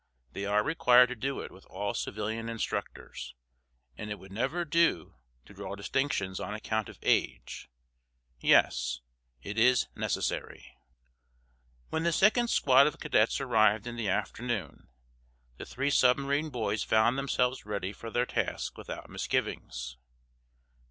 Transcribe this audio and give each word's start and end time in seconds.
"They 0.33 0.47
are 0.47 0.63
required 0.63 1.09
to 1.09 1.15
do 1.15 1.41
it 1.41 1.51
with 1.51 1.67
all 1.67 1.93
civilian 1.93 2.49
instructors, 2.49 3.35
and 3.95 4.09
it 4.09 4.17
would 4.17 4.31
never 4.31 4.65
do 4.65 5.17
to 5.45 5.53
draw 5.53 5.75
distinctions 5.75 6.39
on 6.39 6.55
account 6.55 6.89
of 6.89 6.97
age. 7.03 7.69
Yes; 8.39 9.01
it 9.43 9.59
is 9.59 9.89
necessary." 9.95 10.75
When 11.91 12.01
the 12.01 12.11
second 12.11 12.47
squad 12.49 12.87
of 12.87 12.99
cadets 12.99 13.39
arrived, 13.39 13.85
in 13.85 13.95
the 13.95 14.09
afternoon, 14.09 14.87
the 15.57 15.67
three 15.67 15.91
submarine 15.91 16.49
boys 16.49 16.81
found 16.83 17.15
themselves 17.15 17.67
ready 17.67 17.93
for 17.93 18.09
their 18.09 18.25
task 18.25 18.79
without 18.79 19.07
misgivings. 19.07 19.97